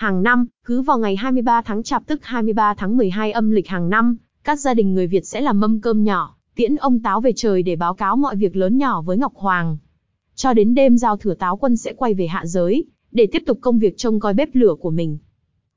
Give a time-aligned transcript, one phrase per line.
[0.00, 3.90] Hàng năm, cứ vào ngày 23 tháng Chạp tức 23 tháng 12 âm lịch hàng
[3.90, 7.32] năm, các gia đình người Việt sẽ làm mâm cơm nhỏ, tiễn ông Táo về
[7.36, 9.78] trời để báo cáo mọi việc lớn nhỏ với Ngọc Hoàng.
[10.34, 13.58] Cho đến đêm giao thừa Táo quân sẽ quay về hạ giới, để tiếp tục
[13.60, 15.18] công việc trông coi bếp lửa của mình.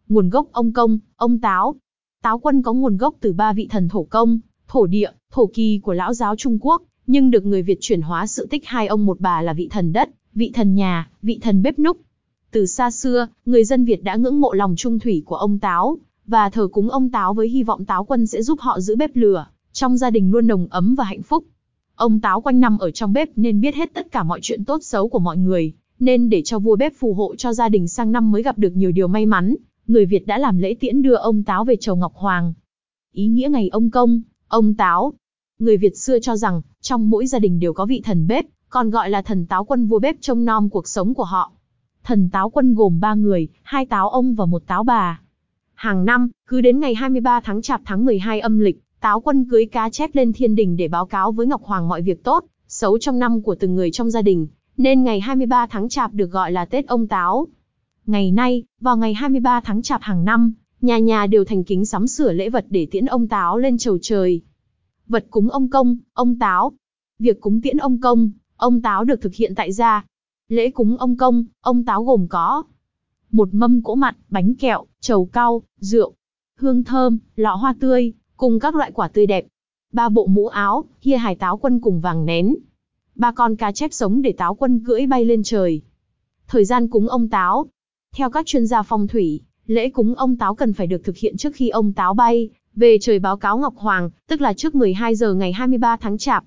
[0.09, 1.75] Nguồn gốc ông Công, ông Táo.
[2.21, 5.79] Táo quân có nguồn gốc từ ba vị thần thổ công, thổ địa, thổ kỳ
[5.83, 9.05] của lão giáo Trung Quốc, nhưng được người Việt chuyển hóa sự tích hai ông
[9.05, 11.97] một bà là vị thần đất, vị thần nhà, vị thần bếp núc.
[12.53, 15.97] Từ xa xưa, người dân Việt đã ngưỡng mộ lòng trung thủy của ông Táo,
[16.27, 19.15] và thờ cúng ông Táo với hy vọng Táo quân sẽ giúp họ giữ bếp
[19.15, 21.43] lửa, trong gia đình luôn nồng ấm và hạnh phúc.
[21.95, 24.83] Ông Táo quanh năm ở trong bếp nên biết hết tất cả mọi chuyện tốt
[24.83, 28.11] xấu của mọi người, nên để cho vua bếp phù hộ cho gia đình sang
[28.11, 29.55] năm mới gặp được nhiều điều may mắn,
[29.87, 32.53] người Việt đã làm lễ tiễn đưa ông Táo về chầu Ngọc Hoàng.
[33.13, 35.13] Ý nghĩa ngày ông công, ông Táo.
[35.59, 38.89] Người Việt xưa cho rằng, trong mỗi gia đình đều có vị thần bếp, còn
[38.89, 41.51] gọi là thần táo quân vua bếp trông nom cuộc sống của họ.
[42.03, 45.21] Thần táo quân gồm 3 người, hai táo ông và một táo bà.
[45.73, 49.65] Hàng năm, cứ đến ngày 23 tháng Chạp tháng 12 âm lịch, táo quân cưới
[49.65, 52.99] cá chép lên thiên đình để báo cáo với Ngọc Hoàng mọi việc tốt, xấu
[52.99, 56.51] trong năm của từng người trong gia đình, nên ngày 23 tháng Chạp được gọi
[56.51, 57.47] là Tết ông Táo.
[58.05, 62.07] Ngày nay, vào ngày 23 tháng Chạp hàng năm, nhà nhà đều thành kính sắm
[62.07, 64.41] sửa lễ vật để tiễn ông Táo lên chầu trời.
[65.07, 66.71] Vật cúng ông Công, ông Táo.
[67.19, 70.05] Việc cúng tiễn ông Công, ông Táo được thực hiện tại gia.
[70.53, 72.63] Lễ cúng ông Công, ông Táo gồm có
[73.31, 76.13] một mâm cỗ mặn, bánh kẹo, trầu cau, rượu,
[76.55, 79.45] hương thơm, lọ hoa tươi, cùng các loại quả tươi đẹp.
[79.93, 82.55] Ba bộ mũ áo, hia hải táo quân cùng vàng nén.
[83.15, 85.81] Ba con cá chép sống để táo quân cưỡi bay lên trời.
[86.47, 87.65] Thời gian cúng ông táo.
[88.15, 91.37] Theo các chuyên gia phong thủy, lễ cúng ông táo cần phải được thực hiện
[91.37, 95.15] trước khi ông táo bay, về trời báo cáo Ngọc Hoàng, tức là trước 12
[95.15, 96.43] giờ ngày 23 tháng Chạp.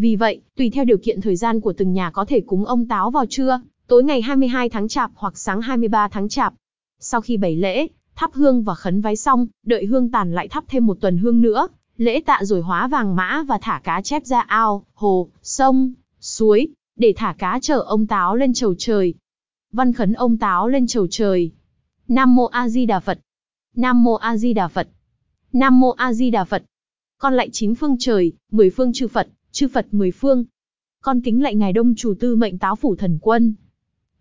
[0.00, 2.88] Vì vậy, tùy theo điều kiện thời gian của từng nhà có thể cúng ông
[2.88, 6.54] táo vào trưa, tối ngày 22 tháng Chạp hoặc sáng 23 tháng Chạp.
[7.00, 10.64] Sau khi bày lễ, thắp hương và khấn vái xong, đợi hương tàn lại thắp
[10.68, 14.24] thêm một tuần hương nữa, lễ tạ rồi hóa vàng mã và thả cá chép
[14.24, 19.14] ra ao, hồ, sông, suối, để thả cá chở ông táo lên chầu trời.
[19.72, 21.50] Văn khấn ông táo lên chầu trời.
[22.08, 23.18] Nam mô A Di Đà Phật.
[23.76, 24.88] Nam mô A Di Đà Phật.
[25.52, 26.62] Nam mô A Di Đà Phật.
[27.18, 30.44] Con lại chín phương trời, mười phương chư Phật, chư Phật mười phương.
[31.02, 33.54] Con kính lạy ngài Đông chủ tư mệnh táo phủ thần quân.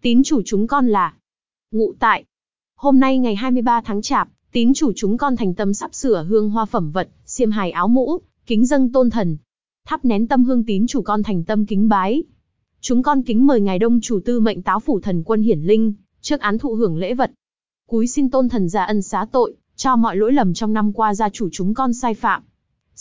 [0.01, 1.13] Tín chủ chúng con là
[1.71, 2.25] Ngụ tại.
[2.75, 6.49] Hôm nay ngày 23 tháng Chạp, tín chủ chúng con thành tâm sắp sửa hương
[6.49, 9.37] hoa phẩm vật, xiêm hài áo mũ, kính dâng tôn thần.
[9.85, 12.23] Thắp nén tâm hương tín chủ con thành tâm kính bái.
[12.81, 15.93] Chúng con kính mời ngài Đông chủ tư mệnh táo phủ thần quân hiển linh,
[16.21, 17.31] trước án thụ hưởng lễ vật.
[17.87, 21.13] Cúi xin tôn thần ra ân xá tội, cho mọi lỗi lầm trong năm qua
[21.15, 22.43] gia chủ chúng con sai phạm.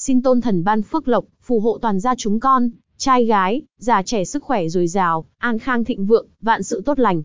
[0.08, 4.02] Xin tôn thần ban phước lộc, phù hộ toàn gia chúng con, trai gái, già
[4.02, 7.22] trẻ sức khỏe dồi dào, an khang thịnh vượng, vạn sự tốt lành.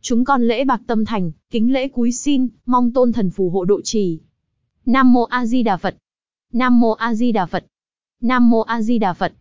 [0.00, 3.64] Chúng con lễ bạc tâm thành, kính lễ cúi xin, mong tôn thần phù hộ
[3.64, 4.20] độ trì.
[4.86, 5.96] Nam mô A Di Đà Phật.
[6.52, 7.66] Nam mô A Di Đà Phật.
[8.20, 9.32] Nam mô A Di Đà Phật.